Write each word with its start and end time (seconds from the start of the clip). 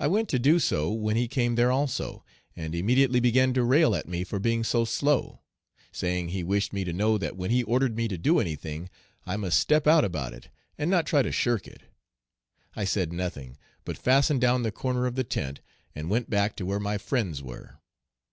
"I 0.00 0.08
went 0.08 0.28
to 0.30 0.40
do 0.40 0.58
so, 0.58 0.90
when 0.90 1.14
he 1.14 1.28
came 1.28 1.54
there 1.54 1.70
also, 1.70 2.24
and 2.56 2.74
immediately 2.74 3.20
began 3.20 3.54
to 3.54 3.62
rail 3.62 3.94
at 3.94 4.08
me 4.08 4.24
for 4.24 4.40
being 4.40 4.64
so 4.64 4.84
slow, 4.84 5.38
saying 5.92 6.30
he 6.30 6.42
wished 6.42 6.72
me 6.72 6.82
to 6.82 6.92
know 6.92 7.16
that 7.16 7.36
when 7.36 7.52
he 7.52 7.62
ordered 7.62 7.94
me 7.94 8.08
to 8.08 8.18
do 8.18 8.40
anything, 8.40 8.90
I 9.24 9.36
must 9.36 9.60
'step 9.60 9.86
out' 9.86 10.04
about 10.04 10.32
it, 10.32 10.48
and 10.76 10.90
not 10.90 11.06
try 11.06 11.22
to 11.22 11.30
shirk 11.30 11.68
it. 11.68 11.84
I 12.74 12.84
said 12.84 13.12
nothing, 13.12 13.56
but 13.84 13.96
fastened 13.96 14.40
down 14.40 14.64
the 14.64 14.72
corner 14.72 15.06
of 15.06 15.14
the 15.14 15.22
tent, 15.22 15.60
and 15.94 16.10
went 16.10 16.28
back 16.28 16.56
to 16.56 16.66
where 16.66 16.80
my 16.80 16.98
friends 16.98 17.40
were. 17.40 17.78